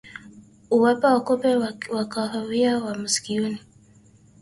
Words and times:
Uwepo 0.75 1.05
wa 1.13 1.21
kupe 1.21 1.55
wa 1.95 2.05
kahawia 2.05 2.77
wa 2.83 2.97
masikioni 2.97 3.59